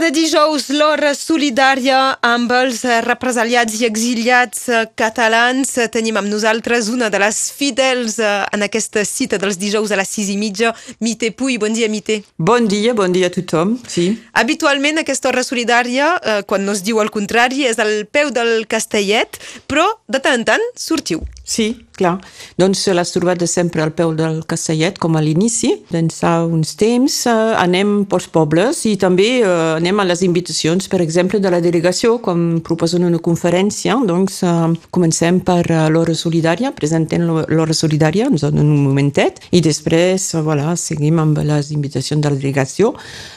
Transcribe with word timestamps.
Cada 0.00 0.16
dijous 0.16 0.70
l'hora 0.72 1.10
solidària 1.12 1.96
amb 2.24 2.48
els 2.56 2.78
represaliats 3.04 3.74
i 3.76 3.84
exiliats 3.84 4.62
eh, 4.72 4.78
catalans. 4.96 5.74
Tenim 5.92 6.16
amb 6.16 6.30
nosaltres 6.32 6.86
una 6.88 7.10
de 7.12 7.18
les 7.20 7.40
fidels 7.52 8.14
eh, 8.16 8.30
en 8.56 8.64
aquesta 8.64 9.02
cita 9.04 9.36
dels 9.36 9.58
dijous 9.60 9.92
a 9.92 9.98
les 10.00 10.08
sis 10.08 10.30
i 10.32 10.38
mitja, 10.40 10.70
Mite 11.04 11.34
Puy. 11.36 11.58
Bon 11.60 11.76
dia, 11.76 11.90
Mite. 11.92 12.22
Bon 12.40 12.64
dia, 12.64 12.94
bon 12.96 13.12
dia 13.12 13.28
a 13.28 13.34
tothom, 13.34 13.74
sí. 13.84 14.06
Habitualment 14.40 15.02
aquesta 15.02 15.28
hora 15.28 15.44
solidària, 15.44 16.14
eh, 16.16 16.38
quan 16.48 16.64
no 16.64 16.72
es 16.72 16.80
diu 16.86 17.02
el 17.04 17.12
contrari, 17.12 17.66
és 17.68 17.76
al 17.76 18.06
peu 18.08 18.32
del 18.32 18.64
Castellet, 18.72 19.36
però 19.68 19.84
de 20.08 20.24
tant 20.24 20.40
en 20.40 20.48
tant 20.54 20.66
sortiu. 20.80 21.20
Sí, 21.50 21.72
clar. 21.98 22.20
Doncs 22.60 22.84
l'has 22.94 23.10
trobat 23.10 23.40
de 23.40 23.46
sempre 23.50 23.82
al 23.82 23.90
peu 23.90 24.12
del 24.14 24.44
Castellet, 24.46 25.00
com 25.02 25.16
a 25.18 25.22
l'inici. 25.24 25.72
Fa 26.14 26.44
uns 26.46 26.76
temps 26.78 27.16
eh, 27.26 27.32
anem 27.58 28.04
pels 28.10 28.28
pobles 28.30 28.84
i 28.86 28.92
també 29.00 29.26
eh, 29.40 29.48
anem 29.74 29.98
a 29.98 30.06
les 30.06 30.22
invitacions, 30.22 30.86
per 30.92 31.00
exemple, 31.02 31.40
de 31.42 31.50
la 31.50 31.58
delegació, 31.64 32.18
quan 32.22 32.60
proposen 32.66 33.02
una 33.08 33.18
conferència. 33.18 33.96
Doncs 34.06 34.38
eh, 34.46 34.52
comencem 34.94 35.40
per 35.42 35.64
uh, 35.66 35.88
l'hora 35.90 36.14
solidària, 36.14 36.70
presentem 36.76 37.26
l'hora 37.26 37.74
solidària, 37.74 38.28
ens 38.30 38.46
donen 38.46 38.70
un 38.70 38.84
momentet, 38.84 39.42
i 39.50 39.62
després, 39.64 40.28
uh, 40.36 40.44
voilà, 40.46 40.76
seguim 40.78 41.18
amb 41.18 41.42
les 41.50 41.72
invitacions 41.74 42.22
de 42.22 42.30
la 42.30 42.38
delegació. 42.38 42.92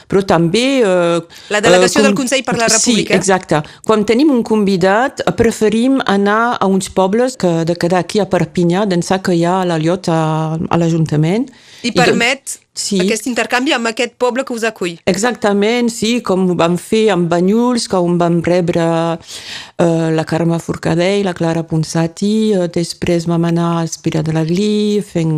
Però 0.06 0.22
també... 0.22 0.64
Uh, 0.86 1.18
la 1.50 1.64
delegació 1.64 1.98
uh, 1.98 2.04
com... 2.04 2.08
del 2.08 2.18
Consell 2.22 2.46
per 2.46 2.56
la 2.60 2.70
República. 2.70 3.10
Sí, 3.10 3.18
exacte. 3.18 3.64
Quan 3.82 4.06
tenim 4.06 4.30
un 4.30 4.46
convidat, 4.46 5.26
preferim 5.34 5.98
anar 6.06 6.54
a 6.60 6.70
uns 6.70 6.92
pobles 6.94 7.34
que 7.40 7.56
de 7.66 7.74
cada 7.74 8.03
aquí 8.04 8.20
a 8.22 8.28
Perpinyà, 8.30 8.84
d'ençà 8.90 9.18
que 9.24 9.34
hi 9.34 9.42
ha 9.48 9.62
l'Aliot 9.66 10.12
a, 10.12 10.20
a 10.54 10.80
l'Ajuntament. 10.80 11.48
I, 11.82 11.90
I 11.90 11.96
permet 11.96 12.58
sí. 12.74 12.98
aquest 13.00 13.28
intercanvi 13.30 13.74
amb 13.74 13.88
aquest 13.90 14.16
poble 14.20 14.44
que 14.44 14.54
us 14.54 14.64
acull. 14.66 14.96
Exactament, 15.10 15.90
sí, 15.92 16.18
com 16.26 16.48
ho 16.50 16.56
vam 16.58 16.76
fer 16.80 17.06
amb 17.14 17.30
Banyuls, 17.30 17.86
com 17.90 18.18
vam 18.20 18.40
rebre 18.44 18.84
eh, 19.14 20.10
la 20.14 20.24
Carme 20.28 20.58
Forcadell, 20.62 21.24
la 21.26 21.34
Clara 21.36 21.64
Ponsati, 21.68 22.34
eh, 22.52 22.68
després 22.74 23.28
vam 23.30 23.46
anar 23.48 23.70
a 23.78 23.84
Espira 23.86 24.24
de 24.26 24.34
l'Aglí, 24.34 25.00
fent, 25.06 25.34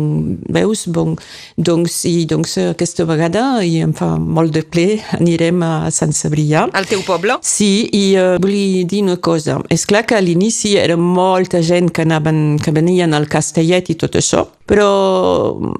veus, 0.53 0.87
bon, 0.93 1.15
doncs, 1.57 1.99
i 2.09 2.25
doncs 2.29 2.57
aquesta 2.71 3.07
vegada, 3.07 3.45
i 3.63 3.79
em 3.85 3.93
fa 3.97 4.15
molt 4.17 4.55
de 4.57 4.65
ple, 4.65 4.87
anirem 5.19 5.63
a 5.65 5.71
Sant 5.93 6.15
Sabrià. 6.17 6.67
Al 6.77 6.89
teu 6.89 7.05
poble? 7.07 7.39
Sí, 7.45 7.87
i 7.93 8.03
eh, 8.17 8.35
vull 8.41 8.83
dir 8.89 9.03
una 9.05 9.19
cosa, 9.21 9.61
és 9.73 9.85
clar 9.89 10.05
que 10.07 10.17
a 10.17 10.23
l'inici 10.23 10.75
era 10.79 10.97
molta 10.97 11.61
gent 11.65 11.91
que, 11.93 12.07
anaven, 12.07 12.57
que 12.63 12.73
venien 12.73 13.13
al 13.13 13.29
Castellet 13.31 13.93
i 13.93 13.97
tot 13.99 14.17
això, 14.17 14.47
però 14.67 14.87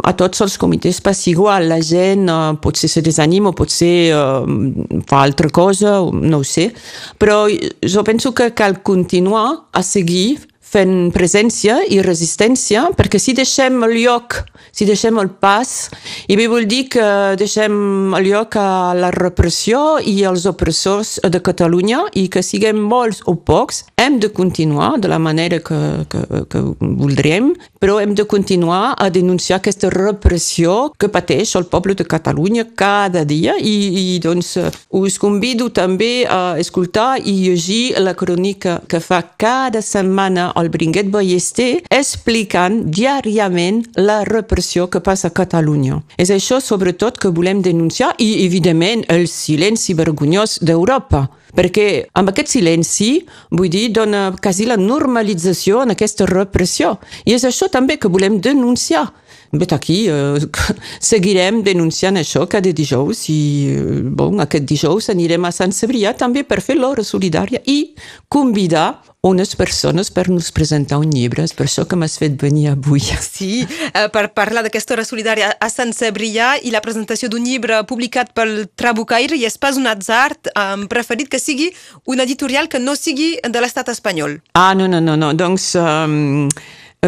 a 0.07 0.13
tots 0.15 0.41
els 0.45 0.55
comitès 0.61 1.01
passa 1.03 1.27
igual, 1.31 1.46
la 1.63 1.79
gent 1.83 2.27
uh, 2.29 2.55
potser 2.61 2.89
se 2.91 3.01
desanima, 3.05 3.53
potser 3.55 4.11
uh, 4.13 5.01
fa 5.07 5.23
altra 5.23 5.49
cosa, 5.49 5.97
no 6.11 6.41
ho 6.41 6.45
sé, 6.47 6.69
però 7.17 7.45
jo 7.47 8.03
penso 8.07 8.33
que 8.35 8.51
cal 8.57 8.81
continuar 8.83 9.69
a 9.71 9.83
seguir 9.83 10.37
fent 10.67 11.11
presència 11.15 11.79
i 11.87 12.01
resistència, 12.03 12.87
perquè 12.97 13.19
si 13.21 13.33
deixem 13.37 13.79
el 13.87 13.95
lloc, 14.01 14.41
si 14.75 14.85
deixem 14.85 15.17
el 15.21 15.29
pas, 15.41 15.89
i 16.27 16.35
bé 16.37 16.47
vol 16.51 16.67
dir 16.69 16.87
que 16.91 17.07
deixem 17.39 18.13
el 18.17 18.27
lloc 18.27 18.57
a 18.59 18.93
la 18.97 19.11
repressió 19.15 19.97
i 20.03 20.19
als 20.27 20.45
opressors 20.49 21.17
de 21.23 21.41
Catalunya 21.43 22.03
i 22.19 22.27
que 22.33 22.43
siguem 22.43 22.81
molts 22.91 23.23
o 23.25 23.37
pocs, 23.47 23.85
hem 23.97 24.19
de 24.19 24.29
continuar 24.33 24.97
de 25.01 25.09
la 25.11 25.19
manera 25.19 25.59
que, 25.63 25.79
que, 26.11 26.43
que 26.51 26.63
voldrem, 26.81 27.53
però 27.79 27.99
hem 28.01 28.13
de 28.17 28.27
continuar 28.27 28.95
a 28.97 29.09
denunciar 29.13 29.61
aquesta 29.61 29.89
repressió 29.93 30.91
que 30.99 31.09
pateix 31.13 31.55
el 31.57 31.67
poble 31.71 31.95
de 31.97 32.05
Catalunya 32.05 32.67
cada 32.75 33.23
dia 33.25 33.55
i, 33.57 33.75
i 34.13 34.19
doncs 34.23 34.55
us 34.97 35.17
convido 35.21 35.69
també 35.73 36.27
a 36.29 36.57
escoltar 36.59 37.17
i 37.23 37.37
llegir 37.47 37.95
la 38.03 38.15
crònica 38.17 38.81
que 38.89 39.01
fa 39.03 39.21
cada 39.37 39.81
setmana 39.81 40.51
al 40.57 40.71
Bringuet 40.73 41.11
Ballester 41.13 41.83
explicant 41.93 42.81
diàriament 42.91 43.83
la 44.01 44.23
repressió 44.27 44.89
que 44.89 45.03
passa 45.05 45.29
a 45.29 45.35
Catalunya. 45.37 46.01
És 46.17 46.33
això 46.33 46.59
sobretot 46.63 47.19
que 47.21 47.31
volem 47.33 47.61
denunciar 47.61 48.13
i 48.17 48.45
evidentment 48.45 49.05
el 49.13 49.27
silenci 49.31 49.95
vergonyós 49.97 50.59
d'Europa 50.65 51.27
perquè 51.57 51.87
amb 52.19 52.29
aquest 52.29 52.51
silenci, 52.53 53.11
vull 53.49 53.71
dir, 53.73 53.87
dona 53.95 54.29
quasi 54.41 54.67
la 54.69 54.77
normalització 54.77 55.81
en 55.85 55.95
aquesta 55.95 56.27
repressió. 56.29 56.97
I 57.25 57.33
és 57.37 57.47
això 57.47 57.69
també 57.73 57.97
que 57.97 58.11
volem 58.13 58.37
denunciar. 58.43 59.07
Bet 59.51 59.71
aquí 59.73 60.01
eh, 60.11 60.43
seguirem 61.11 61.61
denunciant 61.63 62.19
això 62.19 62.43
cada 62.51 62.73
dijous 62.75 63.23
i 63.31 63.39
eh, 63.71 64.01
bon, 64.03 64.41
aquest 64.43 64.67
dijous 64.67 65.09
anirem 65.13 65.47
a 65.47 65.53
Sant 65.55 65.71
Cebrià 65.71 66.13
també 66.19 66.43
per 66.43 66.59
fer 66.61 66.75
l'hora 66.75 67.05
solidària 67.07 67.63
i 67.65 67.93
convidar 68.27 68.89
unes 69.27 69.53
persones 69.59 70.09
per 70.13 70.27
nos 70.31 70.49
presentar 70.55 70.99
un 71.01 71.11
llibre. 71.13 71.43
És 71.43 71.53
per 71.57 71.67
això 71.67 71.85
que 71.87 71.99
m'has 71.99 72.17
fet 72.19 72.39
venir 72.41 72.69
avui. 72.73 73.03
Sí, 73.27 73.67
eh, 73.67 74.07
per 74.13 74.31
parlar 74.33 74.63
d'aquesta 74.65 74.95
hora 74.95 75.03
solidària 75.05 75.51
a 75.61 75.67
Sant 75.69 75.91
Cebrià 75.93 76.55
i 76.63 76.71
la 76.73 76.81
presentació 76.81 77.29
d'un 77.29 77.43
llibre 77.45 77.83
publicat 77.89 78.31
pel 78.33 78.65
Trabucaire 78.79 79.37
i 79.37 79.45
és 79.45 79.59
pas 79.61 79.77
un 79.77 79.85
atzar, 79.89 80.31
hem 80.57 80.87
preferit 80.89 81.29
que 81.29 81.41
sigui 81.41 81.69
un 82.09 82.23
editorial 82.23 82.71
que 82.71 82.81
no 82.81 82.95
sigui 82.97 83.35
de 83.43 83.61
l'estat 83.61 83.91
espanyol. 83.93 84.39
Ah, 84.57 84.73
no, 84.73 84.87
no, 84.89 85.03
no, 85.03 85.19
no. 85.19 85.33
doncs... 85.37 85.73
Um 85.77 86.49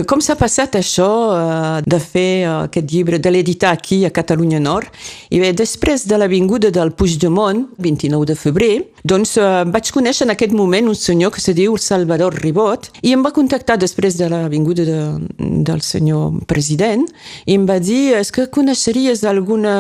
com 0.08 0.22
s'ha 0.22 0.36
passat 0.38 0.76
això 0.78 1.08
eh, 1.34 1.82
de 1.82 1.98
fer 2.00 2.46
aquest 2.52 2.92
llibre, 2.92 3.18
de 3.18 3.32
l'editar 3.34 3.72
aquí 3.74 4.04
a 4.06 4.12
Catalunya 4.14 4.60
Nord? 4.62 4.94
I 5.34 5.40
bé, 5.42 5.50
després 5.58 6.06
de 6.08 6.20
l'avinguda 6.20 6.70
del 6.72 6.94
Puigdemont, 6.94 7.66
29 7.82 8.30
de 8.30 8.36
febrer, 8.38 8.74
doncs 9.04 9.38
vaig 9.72 9.92
conèixer 9.96 10.26
en 10.28 10.34
aquest 10.34 10.54
moment 10.56 10.90
un 10.90 10.98
senyor 10.98 11.32
que 11.36 11.42
se 11.42 11.54
diu 11.58 11.78
Salvador 11.78 12.36
Ribot 12.44 12.90
i 13.04 13.14
em 13.16 13.24
va 13.26 13.34
contactar 13.36 13.78
després 13.80 14.18
de 14.20 14.30
l'avinguda 14.32 14.86
de, 14.88 15.00
del 15.38 15.82
senyor 15.86 16.42
president 16.50 17.06
i 17.46 17.56
em 17.56 17.66
va 17.70 17.80
dir, 17.80 18.16
és 18.20 18.32
que 18.36 18.48
coneixeries 18.52 19.24
alguna 19.28 19.76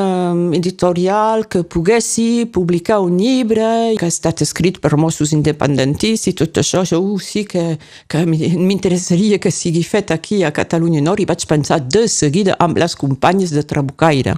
editorial 0.56 1.48
que 1.48 1.64
poguessi 1.64 2.46
publicar 2.52 3.00
un 3.04 3.18
llibre 3.20 3.96
que 4.00 4.06
ha 4.08 4.12
estat 4.12 4.44
escrit 4.46 4.80
per 4.82 4.96
Mossos 4.98 5.34
independentistes 5.36 6.32
i 6.32 6.36
tot 6.38 6.60
això, 6.62 6.84
jo 6.88 7.00
uh, 7.02 7.20
sí 7.22 7.46
que, 7.50 7.78
que 8.10 8.24
m'interessaria 8.26 9.40
que 9.42 9.52
sigui 9.54 9.84
fet 9.84 10.14
aquí 10.16 10.44
a 10.44 10.54
Catalunya 10.56 11.02
Nord 11.06 11.24
i 11.24 11.28
vaig 11.30 11.46
pensar 11.50 11.80
de 11.82 12.06
seguida 12.12 12.58
amb 12.60 12.80
les 12.80 12.96
companyes 13.00 13.54
de 13.56 13.64
Trabucaire. 13.68 14.36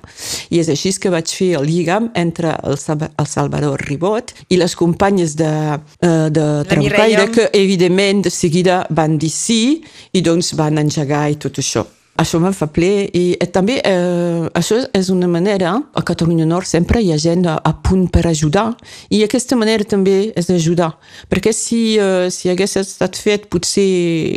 I 0.51 0.61
és 0.61 0.69
així 0.71 0.91
que 1.01 1.11
vaig 1.13 1.29
fer 1.31 1.53
el 1.59 1.67
lligam 1.69 2.09
entre 2.19 2.53
el, 2.67 2.75
el 2.75 3.27
Salvador 3.29 3.81
Ribot 3.87 4.33
i 4.49 4.59
les 4.59 4.70
companyes 4.75 5.35
de, 5.39 5.51
uh, 5.77 6.27
de 6.29 6.45
Trabucaire 6.69 7.29
que 7.31 7.49
evidentment 7.53 8.23
de 8.25 8.33
seguida 8.33 8.85
van 8.89 9.17
dir 9.17 9.31
sí 9.31 9.81
i 10.13 10.21
doncs 10.21 10.53
van 10.59 10.81
engegar 10.81 11.29
i 11.31 11.39
tot 11.41 11.61
això. 11.61 11.85
Això 12.19 12.41
me'n 12.43 12.53
fa 12.53 12.67
ple 12.67 13.07
i 13.15 13.21
eh, 13.39 13.47
també 13.49 13.77
eh, 13.87 14.43
això 14.57 14.77
és 14.93 15.09
una 15.13 15.29
manera, 15.31 15.71
a 15.95 16.01
Catalunya 16.05 16.45
Nord 16.45 16.67
sempre 16.67 16.99
hi 16.99 17.13
ha 17.13 17.17
gent 17.17 17.45
a, 17.47 17.55
a 17.55 17.71
punt 17.87 18.09
per 18.11 18.25
ajudar 18.27 18.65
i 19.09 19.21
aquesta 19.23 19.55
manera 19.55 19.87
també 19.87 20.15
és 20.37 20.49
d'ajudar 20.49 20.91
perquè 21.31 21.53
si, 21.55 21.95
eh, 21.95 22.27
si 22.29 22.51
hagués 22.51 22.75
estat 22.81 23.15
fet 23.15 23.47
potser 23.53 23.87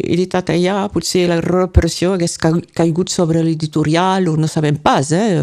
editat 0.07 0.53
allà, 0.55 0.87
potser 0.95 1.27
la 1.29 1.41
repressió 1.43 2.15
hagués 2.15 2.39
caigut 2.39 3.11
sobre 3.11 3.43
l'editorial 3.43 4.31
o 4.31 4.37
no 4.39 4.49
sabem 4.49 4.79
pas, 4.79 5.11
eh? 5.13 5.35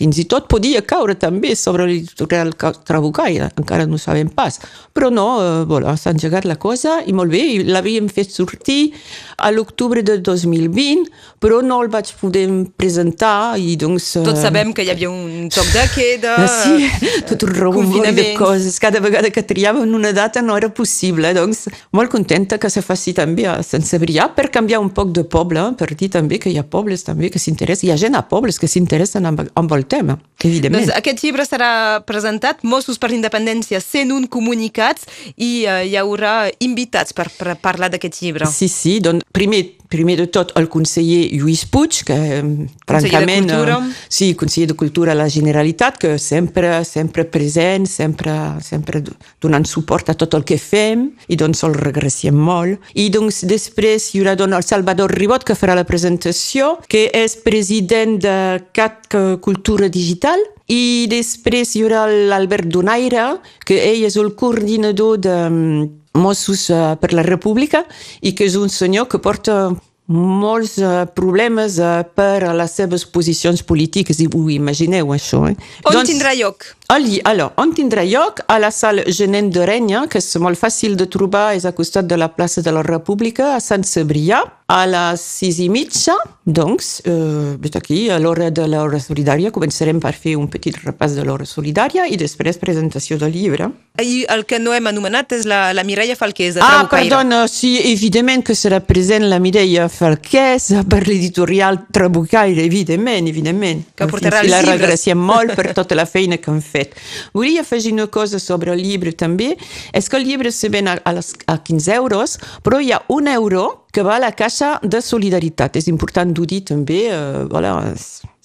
fins 0.00 0.18
i 0.18 0.26
tot 0.30 0.48
podia 0.48 0.80
caure 0.80 1.18
també 1.20 1.52
sobre 1.58 1.86
l'editorial 1.90 2.54
Trabucaire, 2.88 3.50
encara 3.60 3.86
no 3.86 4.00
sabem 4.00 4.32
pas 4.32 4.58
però 4.96 5.12
no, 5.12 5.28
eh, 5.44 5.62
voilà, 5.68 5.92
s'ha 6.00 6.16
engegat 6.16 6.48
la 6.48 6.56
cosa 6.56 7.02
i 7.04 7.12
molt 7.12 7.30
bé, 7.36 7.44
l'havíem 7.68 8.08
fet 8.08 8.32
sortir 8.32 8.94
a 9.36 9.52
l'octubre 9.52 10.02
de 10.02 10.18
2020 10.24 11.06
però 11.40 11.49
no 11.66 11.80
el 11.82 11.90
vaig 11.90 12.12
poder 12.20 12.46
presentar 12.78 13.58
i 13.58 13.74
doncs... 13.80 14.12
Tots 14.20 14.38
uh... 14.38 14.42
sabem 14.44 14.70
que 14.76 14.84
hi 14.86 14.92
havia 14.92 15.10
un 15.10 15.50
toc 15.50 15.66
de 15.74 15.82
queda, 15.90 16.36
ah, 16.44 16.46
sí, 16.62 16.86
tot 17.28 17.42
un 17.48 17.54
regumbol 17.56 18.06
de 18.14 18.28
coses. 18.38 18.78
Cada 18.82 19.02
vegada 19.02 19.32
que 19.34 19.42
triàvem 19.42 19.90
una 19.98 20.14
data 20.16 20.42
no 20.46 20.54
era 20.56 20.70
possible, 20.70 21.34
doncs 21.34 21.66
molt 21.96 22.12
contenta 22.14 22.60
que 22.62 22.70
se 22.70 22.84
faci 22.86 23.16
també 23.16 23.48
a 23.50 23.58
Sant 23.66 23.84
Cebrià 23.86 24.28
per 24.36 24.46
canviar 24.54 24.78
un 24.84 24.92
poc 24.94 25.10
de 25.16 25.26
poble, 25.26 25.66
per 25.80 25.90
dir 25.98 26.10
també 26.14 26.38
que 26.38 26.52
hi 26.52 26.58
ha 26.60 26.64
pobles 26.64 27.02
també 27.06 27.32
que 27.34 27.42
s'interessen, 27.42 27.88
hi 27.88 27.94
ha 27.94 27.98
gent 28.00 28.18
a 28.18 28.22
pobles 28.30 28.62
que 28.62 28.70
s'interessen 28.70 29.26
amb, 29.26 29.42
amb 29.58 29.76
el 29.76 29.86
tema, 29.90 30.20
evidentment. 30.38 30.86
Doncs 30.86 30.96
aquest 31.02 31.24
llibre 31.26 31.46
serà 31.48 31.72
presentat, 32.06 32.62
Mossos 32.62 33.00
per 33.02 33.10
l'Independència 33.10 33.80
101 33.82 34.30
comunicats 34.30 35.08
i 35.36 35.66
uh, 35.66 35.80
hi 35.86 35.96
haurà 35.98 36.34
invitats 36.62 37.16
per, 37.16 37.28
per 37.34 37.56
parlar 37.62 37.90
d'aquest 37.92 38.20
llibre. 38.22 38.48
Sí, 38.50 38.68
sí, 38.70 38.98
doncs 39.04 39.26
primer, 39.34 39.62
primer 39.90 40.18
de 40.20 40.28
tot 40.32 40.54
el 40.60 40.68
conseller 40.72 41.22
Lluís 41.40 41.64
Puig, 41.66 42.02
que 42.06 42.16
conseller 42.16 42.68
francament... 42.86 43.48
De 43.48 43.56
Cultura. 43.56 43.78
Eh, 43.80 44.08
sí, 44.08 44.28
conseller 44.38 44.68
de 44.70 44.76
Cultura 44.78 45.12
a 45.12 45.18
la 45.18 45.28
Generalitat, 45.32 45.98
que 46.00 46.18
sempre, 46.18 46.84
sempre 46.84 47.24
present, 47.24 47.88
sempre, 47.88 48.34
sempre 48.62 49.02
donant 49.42 49.66
suport 49.66 50.12
a 50.12 50.16
tot 50.20 50.36
el 50.38 50.44
que 50.44 50.60
fem, 50.60 51.08
i 51.28 51.38
doncs 51.40 51.64
el 51.66 51.76
regreciem 51.78 52.36
molt. 52.36 52.80
I 52.94 53.08
doncs 53.14 53.42
després 53.48 54.10
hi 54.12 54.22
haurà 54.22 54.36
doncs, 54.38 54.58
el 54.60 54.68
Salvador 54.68 55.16
Ribot, 55.16 55.46
que 55.46 55.58
farà 55.58 55.76
la 55.78 55.88
presentació, 55.88 56.76
que 56.90 57.08
és 57.16 57.38
president 57.44 58.18
de 58.20 58.36
CAT 58.76 59.16
Cultura 59.42 59.88
Digital, 59.88 60.42
i 60.70 61.08
després 61.10 61.74
hi 61.74 61.82
haurà 61.82 62.04
l'Albert 62.06 62.68
Donaire, 62.70 63.40
que 63.66 63.80
ell 63.88 64.04
és 64.06 64.16
el 64.20 64.34
coordinador 64.38 65.18
de 65.18 65.38
mm, 65.48 65.88
Mossos 66.20 66.68
eh, 66.70 66.96
per 67.00 67.12
la 67.14 67.22
República 67.26 67.84
i 68.20 68.34
que 68.34 68.46
és 68.46 68.56
un 68.58 68.70
senyor 68.70 69.06
que 69.10 69.20
porta 69.22 69.70
molts 70.10 70.74
uh, 70.82 71.04
problemes 71.14 71.78
uh, 71.78 72.02
per 72.02 72.42
a 72.48 72.52
les 72.56 72.72
seves 72.74 73.04
posicions 73.06 73.62
polítiques, 73.62 74.18
i 74.18 74.26
ho 74.26 74.42
imagineu, 74.50 75.12
això. 75.14 75.44
Eh? 75.46 75.54
On 75.86 75.94
doncs, 75.94 76.10
tindrà 76.10 76.34
lloc? 76.34 76.66
Allí, 76.90 77.20
alors, 77.24 77.52
on 77.62 77.70
tindrà 77.76 78.02
lloc? 78.08 78.42
A 78.50 78.58
la 78.58 78.72
sala 78.74 79.06
Genet 79.06 79.52
de 79.54 79.66
Renya, 79.68 80.06
que 80.10 80.18
és 80.18 80.30
molt 80.42 80.58
fàcil 80.58 80.98
de 80.98 81.06
trobar, 81.06 81.52
és 81.54 81.66
a 81.68 81.74
costat 81.76 82.10
de 82.10 82.18
la 82.18 82.32
plaça 82.34 82.64
de 82.66 82.74
la 82.74 82.82
República, 82.82 83.54
a 83.54 83.62
Sant 83.62 83.86
Cebrià, 83.86 84.42
a 84.70 84.84
les 84.86 85.20
sis 85.20 85.58
i 85.58 85.66
mitja, 85.68 86.14
doncs, 86.46 87.00
eh, 87.04 87.56
vet 87.58 87.74
aquí, 87.76 88.08
a 88.08 88.18
l'hora 88.22 88.50
de 88.54 88.68
l'hora 88.70 89.00
solidària, 89.02 89.50
començarem 89.50 89.98
per 89.98 90.12
fer 90.14 90.36
un 90.38 90.46
petit 90.50 90.76
repàs 90.84 91.16
de 91.18 91.24
l'hora 91.26 91.46
solidària 91.46 92.06
i 92.06 92.16
després 92.16 92.58
presentació 92.58 93.18
del 93.18 93.34
llibre. 93.34 93.66
I 94.00 94.24
el 94.30 94.44
que 94.46 94.60
no 94.62 94.72
hem 94.72 94.86
anomenat 94.86 95.34
és 95.34 95.46
la, 95.50 95.72
la 95.74 95.82
Mireia 95.84 96.14
Falqués, 96.14 96.54
de 96.54 96.62
Ah, 96.62 96.86
perdona, 96.90 97.42
sí, 97.50 97.72
evidentment 97.90 98.44
que 98.46 98.54
serà 98.54 98.78
present 98.86 99.26
la 99.28 99.40
Mireia 99.42 99.88
Falqués 99.90 100.70
per 100.88 101.02
l'editorial 101.08 101.82
Trabucaire, 101.90 102.62
evidentment, 102.62 103.26
evidentment. 103.26 103.82
Que 103.98 104.06
portarà 104.06 104.44
els 104.44 104.54
la 104.54 104.62
llibres. 104.62 104.70
La 104.70 104.86
regreciem 104.86 105.26
molt 105.32 105.56
per 105.58 105.74
tota 105.74 105.98
la 105.98 106.06
feina 106.06 106.38
que 106.38 106.54
hem 106.54 106.62
fet. 106.62 106.94
Volia 107.34 107.66
afegir 107.66 107.92
una 107.98 108.06
cosa 108.06 108.38
sobre 108.38 108.70
el 108.70 108.86
llibre 108.86 109.12
també, 109.18 109.56
és 109.92 110.08
que 110.08 110.22
el 110.22 110.30
llibre 110.30 110.54
se 110.54 110.70
ven 110.70 110.94
a, 110.94 111.00
a, 111.02 111.18
les, 111.18 111.34
a 111.50 111.58
15 111.58 111.94
euros, 111.98 112.38
però 112.62 112.78
hi 112.78 112.94
ha 112.94 113.02
un 113.10 113.26
euro 113.26 113.80
que 113.92 114.02
va 114.06 114.16
a 114.16 114.22
la 114.22 114.32
Caixa 114.32 114.78
de 114.82 115.00
Solidaritat. 115.02 115.76
És 115.76 115.88
important 115.88 116.32
d'ho 116.32 116.46
dir 116.46 116.62
també, 116.64 117.06
eh, 117.10 117.44
voilà, 117.50 117.92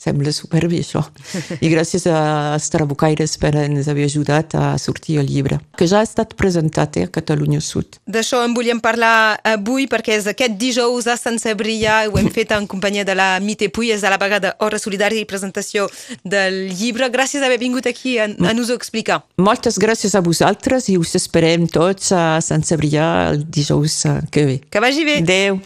sembla 0.06 0.34
superbé 0.36 0.82
això. 0.84 1.04
I 1.60 1.72
gràcies 1.72 2.06
a 2.10 2.56
Estrabucaires 2.60 3.36
per 3.42 3.54
ens 3.64 3.90
haver 3.92 4.08
ajudat 4.10 4.56
a 4.58 4.76
sortir 4.82 5.20
el 5.22 5.30
llibre, 5.32 5.60
que 5.78 5.88
ja 5.90 6.02
ha 6.02 6.08
estat 6.08 6.36
presentat 6.40 7.00
eh, 7.00 7.08
a 7.08 7.14
Catalunya 7.14 7.62
Sud. 7.64 8.00
D'això 8.06 8.44
en 8.46 8.56
volíem 8.58 8.82
parlar 8.84 9.40
avui 9.56 9.90
perquè 9.92 10.18
és 10.20 10.30
aquest 10.32 10.58
dijous 10.62 11.10
a 11.10 11.18
Sant 11.20 11.40
Cebrià, 11.42 12.04
ho 12.10 12.20
hem 12.22 12.30
fet 12.34 12.54
en 12.56 12.68
companyia 12.70 13.06
de 13.08 13.18
la 13.18 13.30
Mite 13.44 13.70
Puy, 13.74 13.92
és 13.96 14.06
a 14.06 14.14
la 14.14 14.22
vegada 14.22 14.56
Hora 14.64 14.80
Solidària 14.82 15.22
i 15.22 15.30
presentació 15.30 15.90
del 16.24 16.66
llibre. 16.76 17.10
Gràcies 17.14 17.44
d'haver 17.44 17.60
vingut 17.62 17.90
aquí 17.90 18.18
a, 18.20 18.30
a 18.30 18.56
nos 18.56 18.72
ho 18.72 18.78
explicar. 18.78 19.22
Moltes 19.42 19.80
gràcies 19.82 20.16
a 20.16 20.24
vosaltres 20.26 20.90
i 20.92 21.00
us 21.02 21.16
esperem 21.18 21.68
tots 21.72 22.12
a 22.16 22.26
Sant 22.46 22.66
Cebrià 22.66 23.32
el 23.32 23.46
dijous 23.50 24.04
que 24.32 24.46
ve. 24.46 24.60
Que 24.70 24.84
vagi 24.84 25.08
bé. 25.08 25.22
Adéu. 25.26 25.66